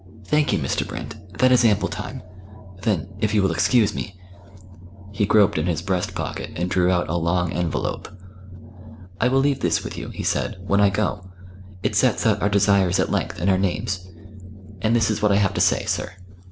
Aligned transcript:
"Thank 0.25 0.51
you, 0.51 0.57
Mr. 0.57 0.83
Brand 0.87 1.15
that 1.37 1.51
is 1.51 1.63
ample 1.63 1.87
time. 1.87 2.23
Then, 2.81 3.09
if 3.19 3.35
you 3.35 3.43
will 3.43 3.51
excuse 3.51 3.93
me" 3.93 4.15
He 5.13 5.27
groped 5.27 5.59
in 5.59 5.67
his 5.67 5.83
breast 5.83 6.15
pocket, 6.15 6.49
and 6.55 6.71
drew 6.71 6.89
out 6.89 7.07
a 7.07 7.15
long 7.17 7.53
envelope. 7.53 8.09
"I 9.19 9.27
will 9.27 9.41
leave 9.41 9.59
this 9.59 9.83
with 9.83 9.99
you," 9.99 10.09
he 10.09 10.23
said, 10.23 10.57
"when 10.65 10.81
I 10.81 10.89
go. 10.89 11.29
It 11.83 11.95
sets 11.95 12.25
out 12.25 12.41
our 12.41 12.49
desires 12.49 12.99
at 12.99 13.11
length 13.11 13.39
and 13.39 13.47
our 13.47 13.59
names. 13.59 14.09
And 14.81 14.95
this 14.95 15.11
is 15.11 15.21
what 15.21 15.31
I 15.31 15.35
have 15.35 15.53
to 15.53 15.61
say, 15.61 15.85
sir." 15.85 16.11